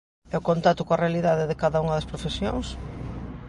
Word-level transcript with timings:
E 0.33 0.35
o 0.39 0.45
contacto 0.49 0.85
coa 0.87 1.01
realidade 1.05 1.49
de 1.49 1.59
cada 1.61 1.81
unha 1.83 1.95
das 1.97 2.09
profesións? 2.11 2.67